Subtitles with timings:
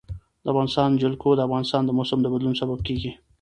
[0.43, 3.11] د افغانستان جلکو د افغانستان د موسم د بدلون سبب کېږي.